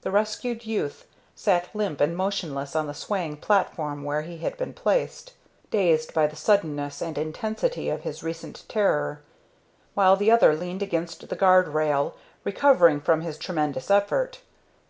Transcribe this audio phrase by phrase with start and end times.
[0.00, 4.72] The rescued youth sat limp and motionless on the swaying platform where he had been
[4.72, 5.34] placed,
[5.70, 9.20] dazed by the suddenness and intensity of his recent terror;
[9.92, 14.40] while the other leaned against the guard rail, recovering from his tremendous effort.